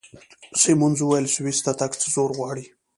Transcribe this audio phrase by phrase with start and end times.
[0.61, 2.65] سیمونز وویل: سویس ته تګ څه زور غواړي؟